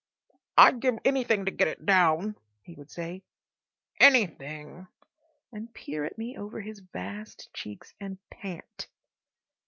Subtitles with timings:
[0.57, 4.87] "I'd give anything to get it down," he would say—"anything,"
[5.51, 8.87] and peer at me over his vast cheeks and pant.